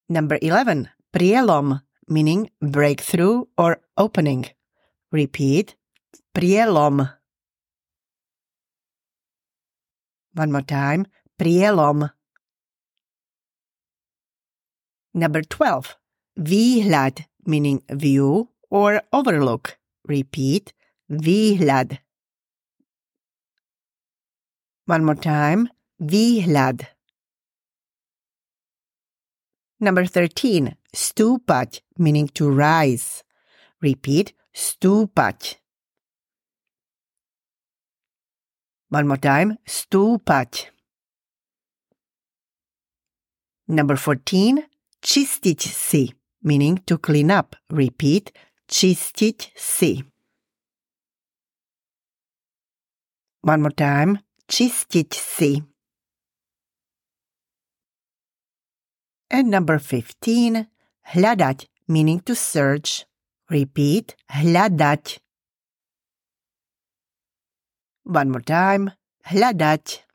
Number 0.10 0.38
11. 0.41 0.89
Prielom, 1.13 1.82
meaning 2.10 2.50
breakthrough 2.62 3.46
or 3.58 3.79
opening. 3.96 4.46
Repeat, 5.12 5.75
prielom. 6.36 7.13
One 10.34 10.51
more 10.51 10.63
time, 10.68 11.08
prielom. 11.39 12.12
Number 15.13 15.42
12. 15.42 15.98
Výhľad, 16.38 17.25
meaning 17.46 17.82
view 17.89 18.50
or 18.70 19.01
overlook. 19.12 19.78
Repeat, 20.06 20.74
výhľad. 21.10 22.00
One 24.86 25.06
more 25.06 25.18
time, 25.18 25.70
výhľad. 26.01 26.94
Number 29.82 30.06
13. 30.06 30.78
Stúpať, 30.94 31.82
meaning 31.98 32.30
to 32.38 32.50
rise. 32.50 33.25
Repeat, 33.82 34.34
stúpať. 34.54 35.58
One 38.89 39.06
more 39.06 39.22
time, 39.22 39.58
stúpať. 39.66 40.74
Number 43.70 43.98
14. 43.98 44.69
Čistiť 45.00 45.62
si, 45.63 46.12
meaning 46.44 46.77
to 46.84 47.00
clean 47.00 47.32
up. 47.32 47.56
Repeat, 47.72 48.36
čistiť 48.68 49.56
si. 49.56 50.03
One 53.41 53.63
more 53.63 53.75
time, 53.75 54.20
čistiť 54.51 55.12
si. 55.15 55.63
And 59.32 59.48
number 59.48 59.79
15, 59.79 60.68
hľadať, 61.15 61.70
meaning 61.88 62.20
to 62.25 62.36
search. 62.36 63.06
Repeat, 63.48 64.20
hľadať. 64.29 65.24
One 68.10 68.29
more 68.34 68.41
time. 68.41 68.91
Hľadať. 69.29 70.09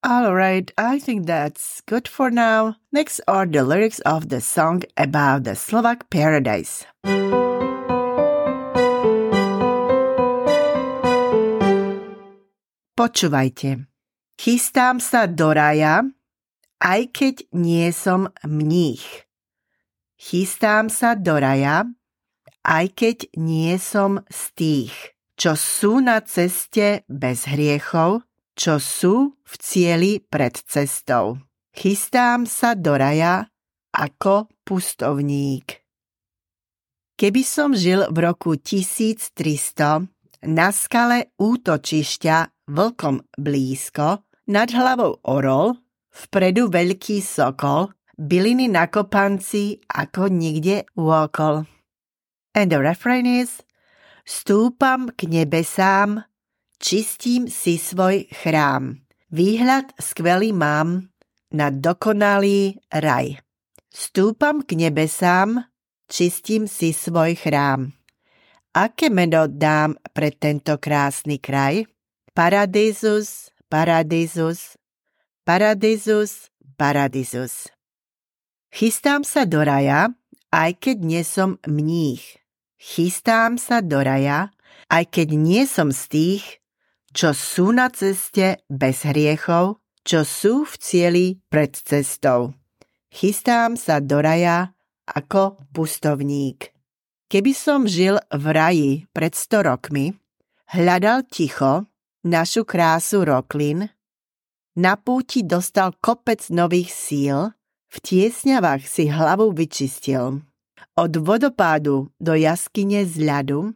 Alright, 0.00 0.72
I 0.78 0.98
think 0.98 1.26
that's 1.26 1.82
good 1.84 2.08
for 2.08 2.30
now. 2.30 2.76
Next 2.90 3.20
are 3.28 3.44
the 3.44 3.60
lyrics 3.60 4.00
of 4.08 4.32
the 4.32 4.40
song 4.40 4.80
about 4.96 5.44
the 5.44 5.52
Slovak 5.52 6.08
paradise. 6.08 6.88
Počúvajte. 12.96 13.84
Chystám 14.40 15.04
sa 15.04 15.28
do 15.28 15.52
raja, 15.52 16.08
aj 16.80 17.12
keď 17.12 17.34
nie 17.52 17.92
som 17.92 18.32
mních. 18.40 19.28
Chystám 20.16 20.88
sa 20.88 21.12
do 21.12 21.36
raja, 21.36 21.84
aj 22.64 22.88
keď 22.96 23.36
nie 23.36 23.76
som 23.76 24.24
z 24.32 24.40
tých, 24.56 24.94
čo 25.36 25.52
sú 25.60 26.00
na 26.00 26.24
ceste 26.24 27.04
bez 27.04 27.44
hriechov, 27.44 28.24
čo 28.54 28.78
sú 28.78 29.36
v 29.40 29.54
cieli 29.58 30.12
pred 30.20 30.54
cestou. 30.54 31.38
Chystám 31.70 32.44
sa 32.44 32.74
do 32.74 32.98
raja 32.98 33.46
ako 33.94 34.50
pustovník. 34.66 35.82
Keby 37.20 37.42
som 37.44 37.76
žil 37.76 38.08
v 38.08 38.18
roku 38.24 38.56
1300 38.56 40.08
na 40.48 40.72
skale 40.72 41.36
útočišťa 41.36 42.70
vlkom 42.72 43.20
blízko, 43.36 44.24
nad 44.50 44.72
hlavou 44.72 45.20
orol, 45.28 45.76
vpredu 46.10 46.72
veľký 46.72 47.20
sokol, 47.20 47.92
byliny 48.16 48.72
na 48.72 48.88
kopanci 48.88 49.84
ako 49.86 50.32
nikde 50.32 50.88
uokol. 50.96 51.68
And 52.56 52.72
the 52.72 52.80
refrain 52.82 53.28
is 53.28 53.62
Stúpam 54.26 55.10
k 55.16 55.26
nebesám, 55.26 56.22
čistím 56.80 57.46
si 57.52 57.76
svoj 57.76 58.26
chrám. 58.32 59.04
Výhľad 59.30 59.94
skvelý 60.00 60.50
mám 60.56 61.12
na 61.52 61.70
dokonalý 61.70 62.80
raj. 62.90 63.38
Stúpam 63.92 64.64
k 64.64 64.74
nebesám, 64.74 65.70
čistím 66.08 66.66
si 66.66 66.90
svoj 66.96 67.36
chrám. 67.36 67.94
Aké 68.74 69.12
meno 69.12 69.46
dám 69.46 69.98
pre 70.14 70.34
tento 70.34 70.80
krásny 70.80 71.38
kraj? 71.38 71.86
Paradisus, 72.34 73.50
paradisus, 73.66 74.78
paradisus, 75.42 76.48
paradisus. 76.78 77.68
Chystám 78.70 79.26
sa 79.26 79.42
do 79.42 79.66
raja, 79.66 80.14
aj 80.54 80.78
keď 80.78 80.96
nie 81.02 81.22
som 81.26 81.58
mních. 81.66 82.38
Chystám 82.78 83.58
sa 83.58 83.82
do 83.82 83.98
raja, 83.98 84.54
aj 84.86 85.10
keď 85.10 85.28
nie 85.34 85.66
som 85.66 85.90
z 85.90 86.02
tých, 86.06 86.59
čo 87.10 87.34
sú 87.34 87.74
na 87.74 87.90
ceste 87.90 88.62
bez 88.70 89.02
hriechov, 89.06 89.82
čo 90.06 90.22
sú 90.22 90.64
v 90.64 90.74
cieli 90.78 91.26
pred 91.50 91.74
cestou. 91.74 92.54
Chystám 93.10 93.74
sa 93.74 93.98
do 93.98 94.22
raja 94.22 94.70
ako 95.10 95.58
pustovník. 95.74 96.70
Keby 97.30 97.52
som 97.54 97.86
žil 97.86 98.18
v 98.30 98.44
raji 98.50 98.90
pred 99.10 99.34
sto 99.34 99.62
rokmi, 99.62 100.14
hľadal 100.74 101.26
ticho 101.26 101.86
našu 102.26 102.66
krásu 102.66 103.26
roklin, 103.26 103.90
na 104.78 104.94
púti 104.94 105.42
dostal 105.42 105.94
kopec 105.98 106.46
nových 106.54 106.94
síl 106.94 107.38
v 107.90 107.96
tiesňavách 107.98 108.86
si 108.86 109.10
hlavu 109.10 109.50
vyčistil. 109.50 110.46
Od 110.94 111.12
vodopádu 111.18 112.14
do 112.22 112.32
jaskyne 112.38 113.02
z 113.02 113.26
ľadu, 113.26 113.74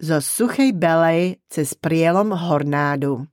zo 0.00 0.18
suchej 0.18 0.74
belej 0.74 1.38
cez 1.48 1.74
prielom 1.74 2.34
hornádu. 2.34 3.26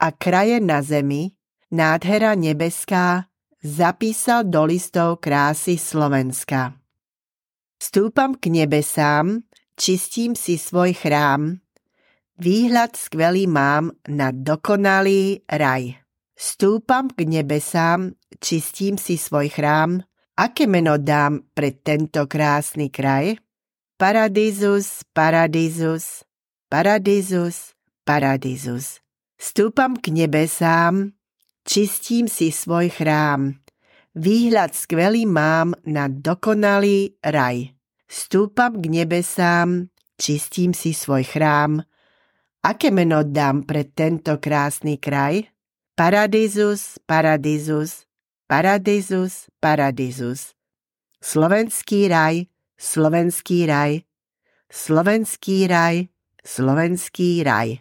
A 0.00 0.12
kraje 0.12 0.60
na 0.60 0.82
zemi, 0.82 1.32
nádhera 1.70 2.34
nebeská, 2.34 3.30
zapísal 3.64 4.44
do 4.44 4.68
listov 4.68 5.24
krásy 5.24 5.80
Slovenska. 5.80 6.76
Stúpam 7.80 8.36
k 8.36 8.52
nebesám, 8.52 9.44
čistím 9.76 10.36
si 10.36 10.60
svoj 10.60 10.94
chrám, 10.94 11.60
výhľad 12.38 12.96
skvelý 12.96 13.46
mám 13.46 13.92
na 14.08 14.30
dokonalý 14.34 15.46
raj. 15.48 15.98
Stúpam 16.34 17.06
k 17.06 17.24
nebesám, 17.24 18.18
čistím 18.42 18.98
si 18.98 19.14
svoj 19.14 19.48
chrám. 19.54 20.02
Aké 20.34 20.66
meno 20.66 20.98
dám 20.98 21.46
pre 21.54 21.78
tento 21.78 22.26
krásny 22.26 22.90
kraj? 22.90 23.38
Paradizus, 23.94 25.06
paradizus, 25.14 26.26
paradizus, 26.66 27.78
paradizus. 28.02 28.98
Stúpam 29.38 29.94
k 29.94 30.10
nebesám, 30.10 31.14
čistím 31.62 32.26
si 32.26 32.50
svoj 32.50 32.90
chrám. 32.90 33.62
Výhľad 34.18 34.74
skvelý 34.74 35.30
mám 35.30 35.78
na 35.86 36.10
dokonalý 36.10 37.22
raj. 37.22 37.70
Stúpam 38.10 38.82
k 38.82 38.90
nebesám, 38.90 39.86
čistím 40.18 40.74
si 40.74 40.90
svoj 40.90 41.22
chrám. 41.22 41.86
Aké 42.66 42.90
meno 42.90 43.22
dám 43.22 43.62
pre 43.62 43.86
tento 43.86 44.42
krásny 44.42 44.98
kraj? 44.98 45.46
Paradizus, 45.94 46.98
paradizus, 47.06 48.10
paradizus, 48.50 49.46
paradizus. 49.62 50.58
Slovenský 51.22 52.10
raj, 52.10 52.50
slovenský 52.84 53.64
raj, 53.64 54.04
slovenský 54.68 55.64
raj, 55.64 56.12
slovenský 56.44 57.40
raj. 57.40 57.80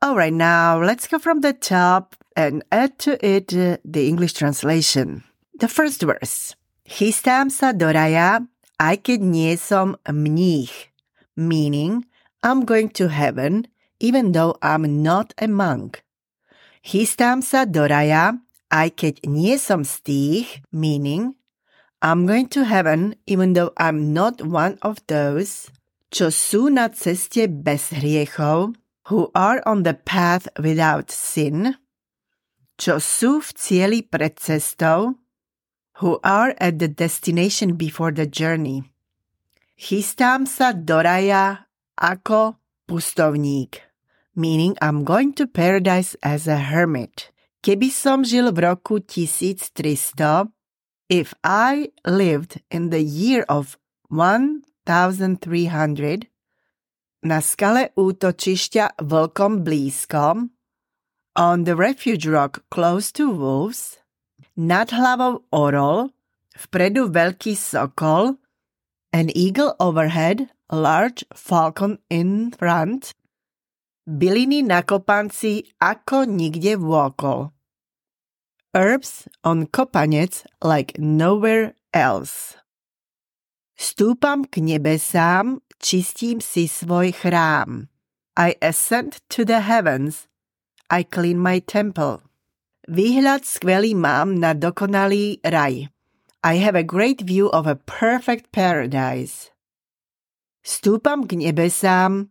Alright, 0.00 0.32
now 0.32 0.80
let's 0.80 1.04
go 1.04 1.20
from 1.20 1.44
the 1.44 1.52
top 1.52 2.16
and 2.32 2.64
add 2.72 2.96
to 3.04 3.20
it 3.20 3.52
uh, 3.52 3.76
the 3.84 4.08
English 4.08 4.32
translation. 4.32 5.28
The 5.52 5.68
first 5.68 6.00
verse. 6.00 6.56
Chystám 6.88 7.52
sa 7.52 7.76
do 7.76 7.92
raja, 7.92 8.40
aj 8.80 9.04
keď 9.04 9.20
nie 9.20 9.52
som 9.60 10.00
mních. 10.08 10.88
Meaning, 11.36 12.08
I'm 12.40 12.64
going 12.64 12.88
to 12.96 13.12
heaven 13.12 13.68
even 14.00 14.32
though 14.32 14.56
I'm 14.64 15.04
not 15.04 15.36
a 15.36 15.46
monk. 15.46 16.00
Chystám 16.80 17.44
sa 17.44 17.68
do 17.68 17.84
raja, 17.84 18.40
aj 18.72 18.96
keď 18.96 19.14
nie 19.28 19.60
som 19.60 19.84
z 19.84 19.94
tých, 20.00 20.46
meaning 20.72 21.36
I'm 22.00 22.24
going 22.24 22.48
to 22.56 22.64
heaven 22.64 23.14
even 23.26 23.52
though 23.52 23.72
I'm 23.76 24.12
not 24.12 24.40
one 24.40 24.80
of 24.80 25.04
those, 25.06 25.68
čo 26.08 26.32
sú 26.32 26.72
na 26.72 26.88
ceste 26.88 27.44
bez 27.46 27.92
hriechov, 27.92 28.74
who 29.12 29.28
are 29.36 29.60
on 29.68 29.84
the 29.84 29.94
path 29.94 30.48
without 30.56 31.12
sin, 31.12 31.76
čo 32.80 32.96
sú 32.96 33.44
v 33.44 33.48
cieli 33.52 34.00
pred 34.00 34.40
cestou, 34.40 35.20
who 36.00 36.16
are 36.24 36.56
at 36.56 36.80
the 36.80 36.88
destination 36.88 37.76
before 37.76 38.10
the 38.10 38.24
journey. 38.24 38.88
Chystám 39.76 40.48
sa 40.48 40.72
do 40.72 41.04
raja 41.04 41.68
ako 42.00 42.56
pustovník 42.88 43.90
meaning 44.40 44.76
I'm 44.80 45.04
going 45.04 45.32
to 45.34 45.46
paradise 45.46 46.16
as 46.22 46.46
a 46.48 46.56
hermit. 46.56 47.30
Keby 47.60 47.92
som 47.92 48.24
žil 48.24 48.48
v 48.56 48.72
roku 48.72 49.04
1300, 49.04 50.48
if 51.10 51.34
I 51.42 51.90
lived 52.06 52.62
in 52.70 52.94
the 52.94 53.02
year 53.02 53.42
of 53.50 53.74
1300, 54.08 56.30
na 57.26 57.42
skale 57.42 57.90
útočišťa 57.98 59.02
vlkom 59.02 59.66
blízkom, 59.66 60.54
on 61.34 61.66
the 61.66 61.74
refuge 61.74 62.30
rock 62.30 62.62
close 62.70 63.10
to 63.12 63.28
wolves, 63.28 63.98
nad 64.54 64.94
hlavou 64.94 65.42
orol, 65.50 66.14
vpredu 66.54 67.10
veľký 67.10 67.58
sokol, 67.58 68.38
an 69.10 69.34
eagle 69.34 69.74
overhead, 69.82 70.46
large 70.70 71.26
falcon 71.34 71.98
in 72.06 72.54
front, 72.54 73.18
byliny 74.06 74.62
na 74.62 74.86
kopanci 74.86 75.74
ako 75.82 76.22
nikde 76.24 76.78
vôkol. 76.78 77.50
Herbs 78.70 79.26
on 79.42 79.66
kopanec 79.66 80.46
like 80.62 80.94
nowhere 80.94 81.74
else. 81.90 82.54
Stúpam 83.74 84.46
k 84.46 84.62
nebesám, 84.62 85.58
čistím 85.82 86.38
si 86.38 86.70
svoj 86.70 87.10
chrám. 87.10 87.90
I 88.38 88.54
ascend 88.62 89.26
to 89.34 89.42
the 89.42 89.66
heavens, 89.66 90.30
I 90.86 91.02
clean 91.02 91.42
my 91.42 91.58
temple. 91.58 92.22
Výhľad 92.86 93.42
skvelý 93.42 93.98
mám 93.98 94.38
na 94.38 94.54
dokonalý 94.54 95.42
raj. 95.42 95.90
I 96.46 96.54
have 96.62 96.78
a 96.78 96.86
great 96.86 97.26
view 97.26 97.50
of 97.50 97.66
a 97.66 97.74
perfect 97.74 98.54
paradise. 98.54 99.50
Stúpam 100.62 101.26
k 101.26 101.42
nebesám, 101.42 102.30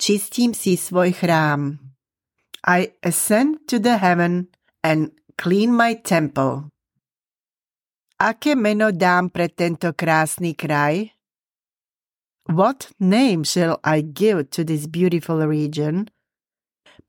čistím 0.00 0.56
si 0.56 0.80
svoj 0.80 1.12
chrám. 1.12 1.76
I 2.64 2.96
ascend 3.04 3.68
to 3.68 3.76
the 3.76 4.00
heaven 4.00 4.48
and 4.80 5.12
clean 5.36 5.74
my 5.74 5.94
temple. 5.94 6.70
Aké 8.20 8.54
meno 8.54 8.94
dám 8.94 9.28
pre 9.28 9.50
tento 9.50 9.90
krásny 9.92 10.54
kraj? 10.54 11.10
What 12.46 12.92
name 13.00 13.42
shall 13.42 13.80
I 13.82 14.04
give 14.04 14.52
to 14.54 14.64
this 14.64 14.86
beautiful 14.86 15.42
region? 15.44 16.08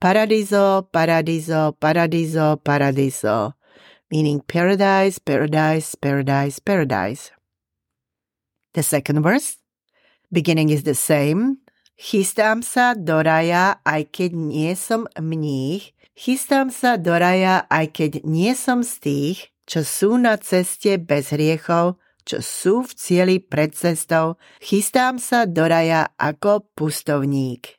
Paradiso, 0.00 0.88
paradiso, 0.92 1.72
paradiso, 1.72 2.56
paradiso, 2.60 3.56
meaning 4.10 4.40
paradise, 4.44 5.16
paradise, 5.18 5.94
paradise, 5.94 6.58
paradise. 6.60 7.32
The 8.74 8.82
second 8.82 9.22
verse, 9.22 9.56
beginning 10.28 10.68
is 10.68 10.84
the 10.84 10.96
same. 10.96 11.64
Chystám 11.96 12.60
sa 12.60 12.92
do 12.92 13.24
raja, 13.24 13.80
aj 13.88 14.12
keď 14.12 14.30
nie 14.36 14.76
som 14.76 15.08
mních. 15.16 15.95
Chystám 16.16 16.72
sa 16.72 16.96
do 16.96 17.12
raja, 17.12 17.68
aj 17.68 17.92
keď 17.92 18.12
nie 18.24 18.56
som 18.56 18.80
z 18.80 18.92
tých, 19.04 19.38
čo 19.68 19.84
sú 19.84 20.16
na 20.16 20.40
ceste 20.40 20.96
bez 20.96 21.30
hriechov, 21.30 22.00
čo 22.24 22.40
sú 22.40 22.82
v 22.82 22.90
cieli 22.96 23.36
pred 23.38 23.76
cestou. 23.76 24.40
Chystám 24.64 25.20
sa 25.20 25.44
do 25.44 25.68
raja 25.68 26.10
ako 26.16 26.64
pustovník 26.72 27.76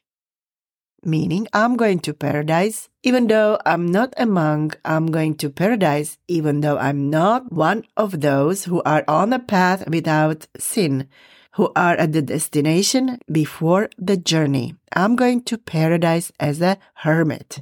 meaning 1.07 1.47
I'm 1.53 1.75
going 1.75 1.99
to 1.99 2.13
paradise, 2.13 2.89
even 3.01 3.27
though 3.27 3.57
I'm 3.65 3.87
not 3.87 4.13
among, 4.17 4.73
I'm 4.83 5.07
going 5.07 5.35
to 5.35 5.49
paradise, 5.49 6.17
even 6.27 6.61
though 6.61 6.77
I'm 6.77 7.09
not 7.09 7.51
one 7.51 7.83
of 7.95 8.19
those 8.21 8.65
who 8.65 8.83
are 8.83 9.03
on 9.07 9.31
a 9.33 9.39
path 9.39 9.87
without 9.87 10.47
sin, 10.59 11.07
who 11.53 11.71
are 11.75 11.95
at 11.95 12.11
the 12.11 12.21
destination 12.21 13.19
before 13.31 13.89
the 13.97 14.17
journey. 14.17 14.75
I'm 14.93 15.15
going 15.15 15.41
to 15.43 15.57
paradise 15.57 16.31
as 16.39 16.61
a 16.61 16.77
hermit. 16.95 17.61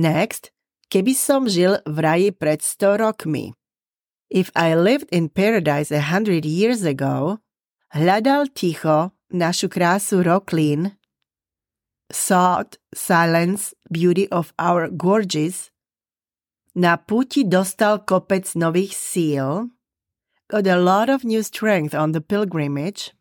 Next, 0.00 0.48
keby 0.88 1.12
som 1.12 1.44
žil 1.44 1.76
v 1.84 1.96
raji 2.00 2.30
pred 2.32 2.64
100 2.64 3.04
rokmi. 3.04 3.52
If 4.32 4.48
I 4.56 4.72
lived 4.72 5.12
in 5.12 5.28
paradise 5.28 5.92
a 5.92 6.08
hundred 6.08 6.48
years 6.48 6.88
ago, 6.88 7.44
hľadal 7.92 8.48
ticho 8.56 9.12
našu 9.28 9.68
krásu 9.68 10.24
roklín, 10.24 10.96
sought 12.08 12.80
silence, 12.96 13.76
beauty 13.92 14.24
of 14.32 14.56
our 14.56 14.88
gorges, 14.88 15.68
na 16.72 16.96
puti 16.96 17.44
dostal 17.44 18.00
kopec 18.00 18.48
nových 18.56 18.96
síl, 18.96 19.68
got 20.48 20.64
a 20.64 20.80
lot 20.80 21.12
of 21.12 21.28
new 21.28 21.44
strength 21.44 21.92
on 21.92 22.16
the 22.16 22.24
pilgrimage, 22.24 23.12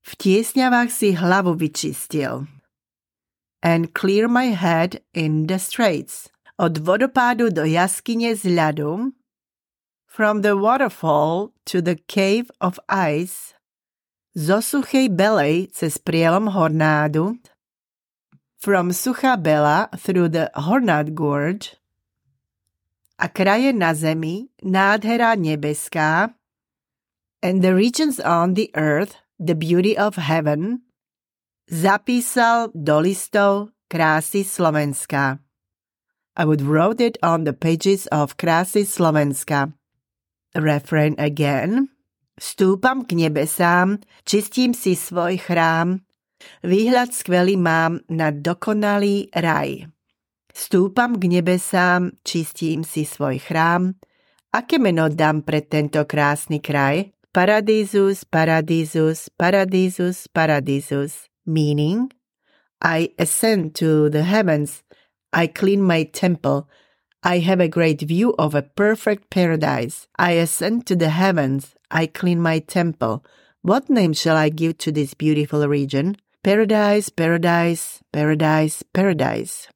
v 0.00 0.12
tiesňavách 0.16 0.88
si 0.88 1.12
hlavu 1.12 1.52
vyčistil, 1.60 2.48
and 3.62 3.94
clear 3.94 4.28
my 4.28 4.46
head 4.56 5.00
in 5.14 5.46
the 5.46 5.58
straits, 5.58 6.28
od 6.58 6.78
vodopádu 6.78 7.52
do 7.52 7.64
z 7.64 8.44
ľadu, 8.44 9.12
from 10.06 10.42
the 10.42 10.56
waterfall 10.56 11.52
to 11.64 11.80
the 11.80 11.96
cave 12.08 12.50
of 12.60 12.80
ice, 12.88 13.54
zo 14.36 14.60
suchej 14.60 15.08
belej 15.08 15.72
cez 15.72 15.98
prielom 15.98 16.52
hornádu, 16.52 17.38
from 18.58 18.90
Sucha 18.90 19.40
Bela 19.42 19.88
through 19.96 20.28
the 20.28 20.50
Hornad 20.54 21.14
Gorge 21.14 21.80
a 23.20 23.28
kraje 23.28 23.72
na 23.76 23.92
zemi, 23.92 24.48
nádhera 24.64 25.36
nebeská, 25.36 26.32
and 27.42 27.62
the 27.62 27.74
regions 27.74 28.18
on 28.18 28.54
the 28.54 28.70
earth, 28.74 29.16
the 29.38 29.54
beauty 29.54 29.96
of 29.96 30.16
heaven, 30.16 30.80
zapísal 31.70 32.74
do 32.74 32.98
listov 33.00 33.70
krásy 33.86 34.44
Slovenska. 34.44 35.38
I 36.36 36.44
would 36.44 36.60
wrote 36.60 37.00
it 37.00 37.18
on 37.22 37.44
the 37.46 37.54
pages 37.54 38.06
of 38.10 38.36
Krásy 38.36 38.86
Slovenska. 38.86 39.72
Refrain 40.54 41.14
again. 41.18 41.90
Stúpam 42.40 43.04
k 43.04 43.14
nebesám, 43.14 44.02
čistím 44.24 44.72
si 44.72 44.96
svoj 44.96 45.36
chrám, 45.38 46.00
Výhľad 46.64 47.12
skvelý 47.12 47.56
mám 47.56 48.00
na 48.08 48.32
dokonalý 48.32 49.28
raj. 49.32 49.88
Stúpam 50.50 51.16
k 51.16 51.40
nebesám, 51.40 52.16
čistím 52.24 52.82
si 52.82 53.04
svoj 53.04 53.38
chrám. 53.38 53.96
Aké 54.50 54.82
meno 54.82 55.06
dám 55.06 55.46
pre 55.46 55.62
tento 55.62 56.02
krásny 56.08 56.58
kraj? 56.58 57.14
Paradisus, 57.30 58.26
paradisus, 58.26 59.30
paradisus, 59.30 60.26
paradisus. 60.26 61.29
Meaning, 61.50 62.14
I 62.78 63.10
ascend 63.18 63.74
to 63.82 64.06
the 64.06 64.22
heavens. 64.22 64.86
I 65.34 65.50
clean 65.50 65.82
my 65.82 66.06
temple. 66.06 66.70
I 67.26 67.42
have 67.42 67.58
a 67.58 67.66
great 67.66 68.06
view 68.06 68.38
of 68.38 68.54
a 68.54 68.62
perfect 68.62 69.34
paradise. 69.34 70.06
I 70.14 70.38
ascend 70.38 70.86
to 70.86 70.94
the 70.94 71.10
heavens. 71.10 71.74
I 71.90 72.06
clean 72.06 72.38
my 72.38 72.62
temple. 72.62 73.26
What 73.66 73.90
name 73.90 74.14
shall 74.14 74.38
I 74.38 74.48
give 74.48 74.78
to 74.86 74.92
this 74.94 75.12
beautiful 75.12 75.66
region? 75.66 76.16
Paradise, 76.46 77.10
paradise, 77.10 77.98
paradise, 78.14 78.86
paradise. 78.94 79.66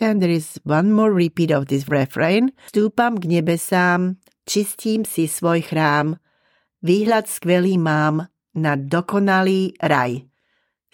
And 0.00 0.22
there 0.22 0.30
is 0.30 0.60
one 0.62 0.94
more 0.94 1.12
repeat 1.12 1.50
of 1.50 1.66
this 1.66 1.90
refrain. 1.90 2.54
Stúpam 2.70 3.18
k 3.18 3.26
nebesám, 3.26 4.22
čistím 4.46 5.02
si 5.02 5.26
svoj 5.26 5.66
chrám, 5.66 6.16
výhľad 6.80 7.26
skvelý 7.26 7.74
mám 7.76 8.30
na 8.54 8.78
dokonalý 8.78 9.74
raj. 9.82 10.24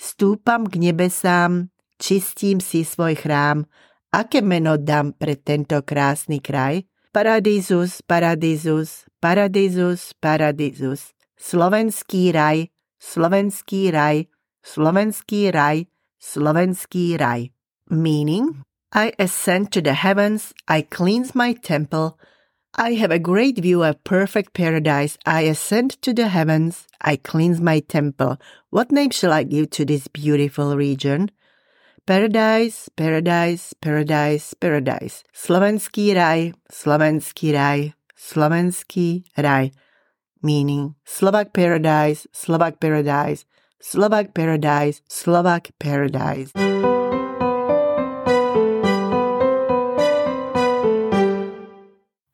Stúpam 0.01 0.65
k 0.65 0.81
nebesám, 0.81 1.69
čistím 2.01 2.57
si 2.65 2.89
svoj 2.89 3.21
chrám. 3.21 3.69
Aké 4.09 4.41
meno 4.41 4.81
dám 4.81 5.13
pre 5.13 5.37
tento 5.37 5.77
krásny 5.85 6.41
kraj? 6.41 6.89
Paradisus, 7.13 8.01
paradisus, 8.01 9.05
paradisus, 9.21 10.17
paradisus. 10.17 11.13
Slovenský 11.37 12.33
raj, 12.33 12.73
slovenský 12.97 13.93
raj, 13.93 14.25
Slovenský 14.65 15.53
raj, 15.53 15.85
Slovenský 16.17 17.17
raj. 17.17 17.53
Meaning, 17.93 18.65
I 18.93 19.13
ascend 19.21 19.73
to 19.73 19.81
the 19.81 19.93
heavens, 19.93 20.53
I 20.65 20.81
cleanse 20.81 21.37
my 21.37 21.53
temple, 21.53 22.17
I 22.75 22.95
have 22.95 23.11
a 23.11 23.19
great 23.19 23.59
view 23.59 23.83
of 23.83 24.03
perfect 24.05 24.55
paradise. 24.55 25.19
I 25.27 25.43
ascend 25.43 26.01
to 26.03 26.15
the 26.15 26.29
heavens, 26.29 26.87
I 27.01 27.17
cleanse 27.17 27.61
my 27.61 27.81
temple. 27.81 28.39
What 28.71 28.93
name 28.93 29.11
shall 29.11 29.33
I 29.33 29.43
give 29.43 29.71
to 29.71 29.85
this 29.85 30.07
beautiful 30.09 30.77
region? 30.77 31.31
Paradise, 32.07 32.89
paradise, 32.95 33.75
paradise, 33.75 34.55
paradise. 34.55 35.25
Slovenský 35.35 36.15
raj, 36.15 36.55
slovenský 36.71 37.53
raj, 37.53 37.93
slovenský 38.15 39.25
raj. 39.37 39.73
Meaning 40.43 40.95
Slovak 41.05 41.53
paradise, 41.53 42.27
Slovak 42.33 42.81
paradise, 42.81 43.45
Slovak 43.81 44.35
Paradise, 44.35 45.01
Slovak 45.09 45.73
Paradise. 45.81 46.53